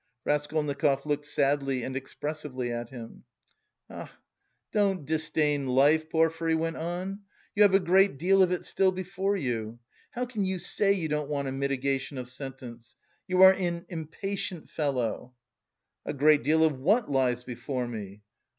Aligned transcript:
Raskolnikov 0.25 1.05
looked 1.05 1.25
sadly 1.25 1.83
and 1.83 1.95
expressively 1.95 2.71
at 2.71 2.89
him. 2.89 3.23
"Ah, 3.87 4.11
don't 4.71 5.05
disdain 5.05 5.67
life!" 5.67 6.09
Porfiry 6.09 6.55
went 6.55 6.77
on. 6.77 7.19
"You 7.53 7.61
have 7.61 7.75
a 7.75 7.79
great 7.79 8.17
deal 8.17 8.41
of 8.41 8.51
it 8.51 8.65
still 8.65 8.91
before 8.91 9.37
you. 9.37 9.77
How 10.09 10.25
can 10.25 10.43
you 10.43 10.57
say 10.57 10.91
you 10.91 11.07
don't 11.07 11.29
want 11.29 11.49
a 11.49 11.51
mitigation 11.51 12.17
of 12.17 12.29
sentence? 12.29 12.95
You 13.27 13.43
are 13.43 13.53
an 13.53 13.85
impatient 13.89 14.69
fellow!" 14.71 15.35
"A 16.03 16.13
great 16.13 16.41
deal 16.41 16.63
of 16.63 16.79
what 16.79 17.07
lies 17.11 17.43
before 17.43 17.87
me?" 17.87 18.23